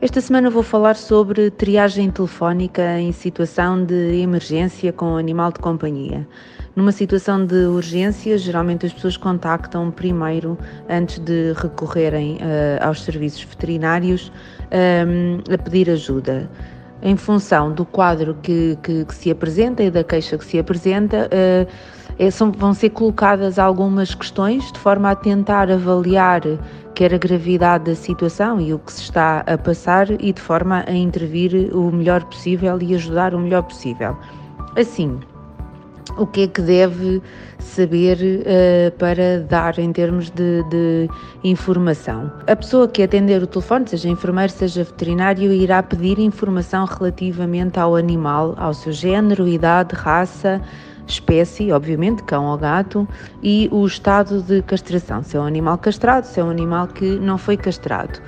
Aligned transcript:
Esta 0.00 0.20
semana 0.20 0.50
vou 0.50 0.62
falar 0.62 0.96
sobre 0.96 1.50
triagem 1.50 2.10
telefónica 2.10 2.98
em 2.98 3.12
situação 3.12 3.84
de 3.84 4.20
emergência 4.20 4.92
com 4.92 5.16
animal 5.16 5.52
de 5.52 5.60
companhia. 5.60 6.26
Numa 6.74 6.90
situação 6.90 7.46
de 7.46 7.66
urgência, 7.66 8.36
geralmente 8.36 8.84
as 8.84 8.92
pessoas 8.92 9.16
contactam 9.16 9.92
primeiro, 9.92 10.58
antes 10.90 11.20
de 11.20 11.52
recorrerem 11.56 12.36
uh, 12.36 12.84
aos 12.84 13.02
serviços 13.02 13.44
veterinários, 13.44 14.32
um, 14.72 14.76
ehm, 14.76 15.54
a 15.54 15.56
pedir 15.56 15.88
ajuda 15.88 16.50
em 17.00 17.16
função 17.16 17.72
do 17.72 17.84
quadro 17.84 18.34
que, 18.42 18.76
que, 18.82 19.04
que, 19.04 19.14
se 19.14 19.30
apresenta 19.30 19.82
e 19.82 19.90
da 19.90 20.02
queixa 20.02 20.36
que 20.36 20.44
se 20.44 20.58
apresenta, 20.58 21.28
uh, 21.28 21.68
são, 22.30 22.52
vão 22.52 22.74
ser 22.74 22.90
colocadas 22.90 23.58
algumas 23.58 24.14
questões 24.14 24.70
de 24.72 24.78
forma 24.78 25.10
a 25.10 25.14
tentar 25.16 25.70
avaliar 25.70 26.42
quer 26.94 27.12
a 27.12 27.18
gravidade 27.18 27.84
da 27.84 27.94
situação 27.94 28.60
e 28.60 28.72
o 28.72 28.78
que 28.78 28.92
se 28.92 29.02
está 29.02 29.40
a 29.40 29.58
passar 29.58 30.10
e 30.10 30.32
de 30.32 30.40
forma 30.40 30.84
a 30.86 30.92
intervir 30.92 31.74
o 31.76 31.90
melhor 31.90 32.24
possível 32.24 32.78
e 32.80 32.94
ajudar 32.94 33.34
o 33.34 33.38
melhor 33.38 33.64
possível. 33.64 34.16
Assim, 34.76 35.18
o 36.16 36.26
que 36.26 36.42
é 36.42 36.46
que 36.46 36.62
deve 36.62 37.20
saber 37.58 38.18
uh, 38.18 38.98
para 38.98 39.40
dar 39.40 39.78
em 39.78 39.92
termos 39.92 40.30
de, 40.30 40.62
de, 40.64 41.08
informação. 41.42 42.30
A 42.46 42.54
pessoa 42.54 42.86
que 42.86 43.02
atender 43.02 43.42
o 43.42 43.46
telefone, 43.46 43.88
seja 43.88 44.08
enfermeiro, 44.08 44.52
seja 44.52 44.84
veterinário, 44.84 45.52
irá 45.52 45.82
pedir 45.82 46.18
informação 46.18 46.84
relativamente 46.84 47.78
ao 47.80 47.96
animal, 47.96 48.54
ao 48.56 48.74
seu 48.74 48.92
género, 48.92 49.48
idade, 49.48 49.94
raça, 49.94 50.60
espécie, 51.06 51.72
obviamente, 51.72 52.22
cão 52.22 52.46
ou 52.46 52.56
gato, 52.56 53.06
e 53.42 53.68
o 53.72 53.86
estado 53.86 54.42
de 54.42 54.62
castração, 54.62 55.22
se 55.22 55.36
é 55.36 55.40
um 55.40 55.44
animal 55.44 55.78
castrado, 55.78 56.24
se 56.24 56.40
é 56.40 56.44
um 56.44 56.50
animal 56.50 56.86
que 56.88 57.18
não 57.18 57.38
foi 57.38 57.56
castrado. 57.56 58.20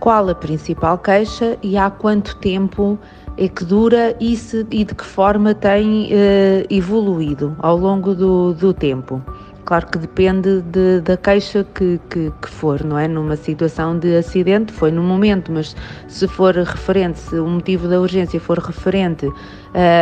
Qual 0.00 0.28
a 0.28 0.34
principal 0.34 0.98
queixa 0.98 1.56
e 1.62 1.76
há 1.76 1.88
quanto 1.88 2.36
tempo 2.36 2.98
é 3.36 3.48
que 3.48 3.64
dura 3.64 4.16
e, 4.20 4.36
se, 4.36 4.66
e 4.70 4.84
de 4.84 4.94
que 4.94 5.04
forma 5.04 5.54
tem 5.54 6.06
uh, 6.06 6.66
evoluído 6.68 7.56
ao 7.60 7.76
longo 7.76 8.14
do, 8.14 8.52
do 8.52 8.74
tempo. 8.74 9.22
Claro 9.64 9.86
que 9.86 9.98
depende 9.98 10.60
de, 10.62 11.00
da 11.02 11.16
queixa 11.16 11.64
que, 11.74 12.00
que, 12.10 12.32
que, 12.42 12.48
for, 12.48 12.82
não 12.84 12.98
é? 12.98 13.06
Numa 13.06 13.36
situação 13.36 13.96
de 13.96 14.16
acidente, 14.16 14.72
foi 14.72 14.90
no 14.90 15.02
momento, 15.02 15.52
mas 15.52 15.76
se 16.08 16.26
for 16.26 16.54
referente, 16.54 17.20
se 17.20 17.36
o 17.36 17.46
motivo 17.46 17.86
da 17.86 18.00
urgência 18.00 18.40
for 18.40 18.58
referente 18.58 19.26
uh, 19.26 19.34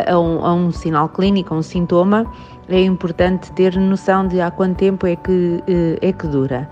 a, 0.06 0.18
um, 0.18 0.44
a, 0.44 0.54
um, 0.54 0.72
sinal 0.72 1.10
clínico, 1.10 1.52
a 1.52 1.58
um 1.58 1.62
sintoma, 1.62 2.24
é 2.68 2.80
importante 2.80 3.52
ter 3.52 3.76
noção 3.76 4.26
de 4.26 4.40
há 4.40 4.50
quanto 4.50 4.78
tempo 4.78 5.06
é 5.06 5.14
que, 5.14 5.62
uh, 5.68 5.98
é 6.00 6.10
que 6.10 6.26
dura. 6.26 6.68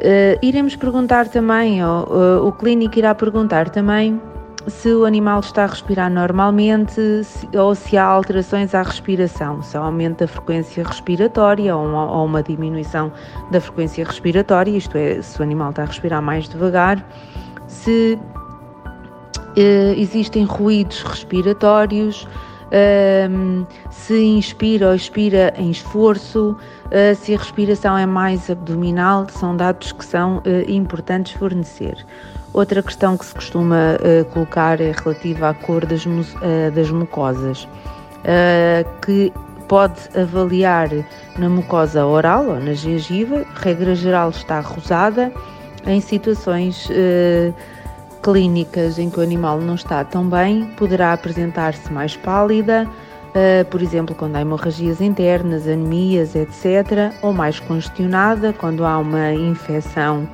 Uh, 0.00 0.38
iremos 0.42 0.74
perguntar 0.74 1.28
também, 1.28 1.84
ou, 1.84 2.48
o 2.48 2.52
clínico 2.52 2.98
irá 2.98 3.14
perguntar 3.14 3.68
também 3.68 4.20
se 4.66 4.92
o 4.92 5.04
animal 5.04 5.40
está 5.40 5.64
a 5.64 5.66
respirar 5.66 6.10
normalmente 6.10 7.00
ou 7.54 7.74
se 7.74 7.96
há 7.96 8.04
alterações 8.04 8.74
à 8.74 8.82
respiração, 8.82 9.62
se 9.62 9.76
há 9.76 9.80
aumento 9.80 10.18
da 10.18 10.28
frequência 10.28 10.84
respiratória 10.84 11.74
ou 11.74 11.84
uma, 11.86 12.10
ou 12.10 12.26
uma 12.26 12.42
diminuição 12.42 13.12
da 13.50 13.60
frequência 13.60 14.04
respiratória, 14.04 14.76
isto 14.76 14.96
é, 14.96 15.22
se 15.22 15.40
o 15.40 15.42
animal 15.42 15.70
está 15.70 15.82
a 15.82 15.86
respirar 15.86 16.22
mais 16.22 16.48
devagar, 16.48 17.04
se 17.66 18.18
eh, 19.56 19.94
existem 19.96 20.44
ruídos 20.44 21.02
respiratórios, 21.02 22.26
ehm, 22.70 23.64
se 23.90 24.22
inspira 24.22 24.88
ou 24.88 24.94
expira 24.94 25.52
em 25.56 25.70
esforço, 25.70 26.56
uh, 26.86 27.14
se 27.16 27.34
a 27.34 27.38
respiração 27.38 27.98
é 27.98 28.06
mais 28.06 28.48
abdominal, 28.48 29.26
são 29.28 29.56
dados 29.56 29.92
que 29.92 30.04
são 30.04 30.38
uh, 30.38 30.70
importantes 30.70 31.32
fornecer. 31.32 32.06
Outra 32.52 32.82
questão 32.82 33.16
que 33.16 33.24
se 33.24 33.34
costuma 33.34 33.96
uh, 33.96 34.24
colocar 34.26 34.80
é 34.80 34.92
relativa 34.92 35.50
à 35.50 35.54
cor 35.54 35.86
das, 35.86 36.04
uh, 36.04 36.18
das 36.74 36.90
mucosas, 36.90 37.64
uh, 37.64 39.00
que 39.00 39.32
pode 39.68 40.00
avaliar 40.18 40.88
na 41.38 41.48
mucosa 41.48 42.04
oral 42.04 42.46
ou 42.46 42.58
na 42.58 42.72
gengiva, 42.72 43.44
regra 43.54 43.94
geral 43.94 44.30
está 44.30 44.58
rosada, 44.58 45.32
em 45.86 46.00
situações 46.00 46.88
clínicas 48.20 48.98
em 48.98 49.08
que 49.08 49.20
o 49.20 49.22
animal 49.22 49.60
não 49.60 49.76
está 49.76 50.04
tão 50.04 50.28
bem, 50.28 50.66
poderá 50.76 51.12
apresentar-se 51.12 51.90
mais 51.90 52.16
pálida, 52.16 52.86
por 53.70 53.80
exemplo, 53.80 54.14
quando 54.14 54.36
há 54.36 54.42
hemorragias 54.42 55.00
internas, 55.00 55.66
anemias, 55.68 56.34
etc., 56.34 57.14
ou 57.22 57.32
mais 57.32 57.60
congestionada, 57.60 58.52
quando 58.52 58.84
há 58.84 58.98
uma 58.98 59.32
infecção 59.32 60.28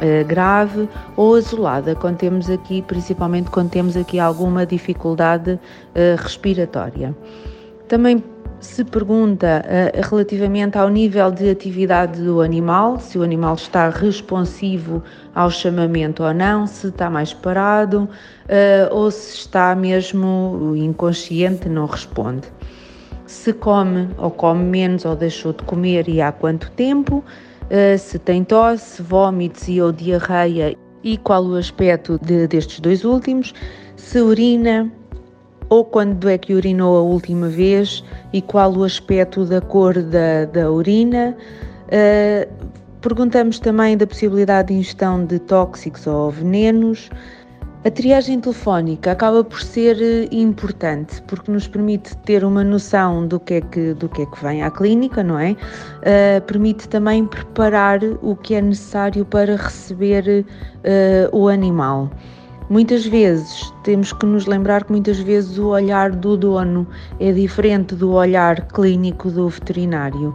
uh, 0.00 0.26
grave 0.26 0.88
ou 1.16 1.34
azulada, 1.34 1.94
quando 1.94 2.16
temos 2.16 2.48
aqui, 2.48 2.82
principalmente 2.82 3.50
quando 3.50 3.70
temos 3.70 3.96
aqui 3.96 4.18
alguma 4.18 4.66
dificuldade 4.66 5.52
uh, 5.52 6.22
respiratória. 6.22 7.16
Também 7.88 8.22
se 8.58 8.84
pergunta 8.84 9.64
uh, 9.64 10.08
relativamente 10.08 10.76
ao 10.76 10.88
nível 10.88 11.30
de 11.30 11.50
atividade 11.50 12.22
do 12.22 12.40
animal, 12.40 12.98
se 12.98 13.18
o 13.18 13.22
animal 13.22 13.54
está 13.54 13.88
responsivo 13.88 15.02
ao 15.34 15.50
chamamento 15.50 16.22
ou 16.22 16.34
não, 16.34 16.66
se 16.66 16.88
está 16.88 17.08
mais 17.08 17.32
parado 17.32 18.08
ou 18.90 19.12
se 19.12 19.36
está 19.36 19.76
mesmo 19.76 20.74
inconsciente, 20.76 21.68
não 21.68 21.86
responde. 21.86 22.48
Se 23.26 23.52
come 23.52 24.08
ou 24.18 24.28
come 24.28 24.64
menos 24.64 25.04
ou 25.04 25.14
deixou 25.14 25.52
de 25.52 25.62
comer 25.62 26.08
e 26.08 26.20
há 26.20 26.32
quanto 26.32 26.68
tempo, 26.72 27.24
se 27.98 28.18
tem 28.18 28.42
tosse, 28.42 29.00
vômitos 29.02 29.68
e 29.68 29.80
ou 29.80 29.92
diarreia 29.92 30.76
e 31.02 31.16
qual 31.18 31.44
o 31.44 31.56
aspecto 31.56 32.18
de, 32.22 32.46
destes 32.46 32.80
dois 32.80 33.04
últimos, 33.04 33.54
se 33.96 34.20
urina 34.20 34.90
ou 35.68 35.84
quando 35.84 36.28
é 36.28 36.36
que 36.36 36.52
urinou 36.52 36.98
a 36.98 37.02
última 37.02 37.48
vez 37.48 38.04
e 38.32 38.42
qual 38.42 38.74
o 38.74 38.82
aspecto 38.82 39.44
da 39.44 39.60
cor 39.60 40.02
da, 40.02 40.44
da 40.46 40.70
urina. 40.70 41.36
Uh, 41.86 42.70
perguntamos 43.00 43.58
também 43.60 43.96
da 43.96 44.06
possibilidade 44.06 44.68
de 44.68 44.74
ingestão 44.74 45.24
de 45.24 45.38
tóxicos 45.38 46.06
ou 46.06 46.30
venenos. 46.30 47.08
A 47.82 47.90
triagem 47.90 48.38
telefónica 48.38 49.12
acaba 49.12 49.42
por 49.42 49.62
ser 49.62 49.96
eh, 50.02 50.28
importante 50.30 51.22
porque 51.22 51.50
nos 51.50 51.66
permite 51.66 52.14
ter 52.18 52.44
uma 52.44 52.62
noção 52.62 53.26
do 53.26 53.40
que 53.40 53.54
é 53.54 53.60
que, 53.62 53.94
do 53.94 54.06
que, 54.06 54.20
é 54.20 54.26
que 54.26 54.42
vem 54.42 54.62
à 54.62 54.70
clínica, 54.70 55.22
não 55.22 55.38
é? 55.38 55.52
Uh, 55.52 56.42
permite 56.46 56.86
também 56.90 57.24
preparar 57.24 58.00
o 58.20 58.36
que 58.36 58.54
é 58.54 58.60
necessário 58.60 59.24
para 59.24 59.56
receber 59.56 60.44
uh, 60.44 61.34
o 61.34 61.48
animal. 61.48 62.10
Muitas 62.68 63.06
vezes 63.06 63.72
temos 63.82 64.12
que 64.12 64.26
nos 64.26 64.44
lembrar 64.44 64.84
que 64.84 64.92
muitas 64.92 65.18
vezes 65.18 65.56
o 65.56 65.68
olhar 65.68 66.10
do 66.10 66.36
dono 66.36 66.86
é 67.18 67.32
diferente 67.32 67.94
do 67.94 68.12
olhar 68.12 68.60
clínico 68.68 69.30
do 69.30 69.48
veterinário. 69.48 70.34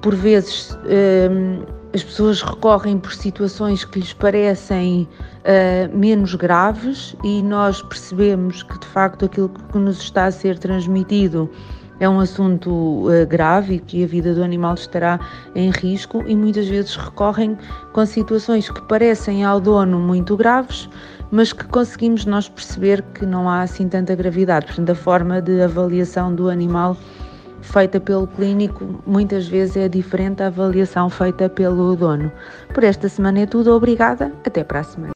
Por 0.00 0.14
vezes 0.14 0.70
uh, 0.70 1.77
as 1.98 2.04
pessoas 2.04 2.42
recorrem 2.42 2.96
por 2.96 3.12
situações 3.12 3.84
que 3.84 3.98
lhes 3.98 4.12
parecem 4.12 5.08
uh, 5.40 5.96
menos 5.96 6.32
graves 6.36 7.16
e 7.24 7.42
nós 7.42 7.82
percebemos 7.82 8.62
que 8.62 8.78
de 8.78 8.86
facto 8.86 9.24
aquilo 9.24 9.48
que 9.48 9.78
nos 9.78 9.98
está 9.98 10.26
a 10.26 10.30
ser 10.30 10.60
transmitido 10.60 11.50
é 11.98 12.08
um 12.08 12.20
assunto 12.20 12.70
uh, 12.70 13.26
grave 13.26 13.74
e 13.74 13.78
que 13.80 14.04
a 14.04 14.06
vida 14.06 14.32
do 14.32 14.44
animal 14.44 14.74
estará 14.74 15.18
em 15.56 15.70
risco 15.70 16.22
e 16.28 16.36
muitas 16.36 16.68
vezes 16.68 16.94
recorrem 16.94 17.58
com 17.92 18.06
situações 18.06 18.70
que 18.70 18.80
parecem 18.82 19.44
ao 19.44 19.60
dono 19.60 19.98
muito 19.98 20.36
graves, 20.36 20.88
mas 21.32 21.52
que 21.52 21.64
conseguimos 21.64 22.24
nós 22.24 22.48
perceber 22.48 23.02
que 23.12 23.26
não 23.26 23.48
há 23.48 23.62
assim 23.62 23.88
tanta 23.88 24.14
gravidade. 24.14 24.66
Portanto, 24.66 24.90
a 24.90 24.94
forma 24.94 25.42
de 25.42 25.60
avaliação 25.60 26.32
do 26.32 26.48
animal 26.48 26.96
feita 27.60 28.00
pelo 28.00 28.26
clínico 28.26 29.02
muitas 29.06 29.46
vezes 29.46 29.76
é 29.76 29.88
diferente 29.88 30.36
da 30.36 30.46
avaliação 30.46 31.08
feita 31.10 31.48
pelo 31.48 31.94
dono. 31.96 32.30
Por 32.72 32.84
esta 32.84 33.08
semana 33.08 33.40
é 33.40 33.46
tudo, 33.46 33.74
obrigada, 33.74 34.32
até 34.44 34.64
para 34.64 34.80
a 34.80 34.84
semana. 34.84 35.12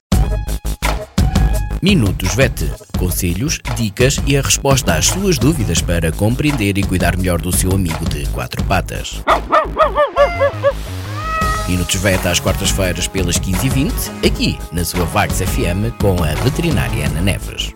Minutos 1.83 2.37
VET. 2.37 2.71
Conselhos, 2.97 3.59
dicas 3.75 4.21
e 4.25 4.37
a 4.37 4.41
resposta 4.41 4.95
às 4.95 5.07
suas 5.07 5.37
dúvidas 5.37 5.83
para 5.83 6.13
compreender 6.13 6.79
e 6.79 6.83
cuidar 6.85 7.17
melhor 7.17 7.41
do 7.41 7.51
seu 7.51 7.73
amigo 7.73 8.09
de 8.09 8.25
quatro 8.29 8.63
patas. 8.63 9.21
Minutos 11.69 11.97
VET 11.97 12.25
às 12.29 12.39
quartas-feiras 12.39 13.09
pelas 13.09 13.37
15h20, 13.37 14.27
aqui 14.27 14.59
na 14.71 14.85
sua 14.85 15.05
Vagos 15.07 15.41
FM 15.41 15.91
com 16.01 16.23
a 16.23 16.35
veterinária 16.45 17.07
Ana 17.07 17.21
Neves. 17.21 17.73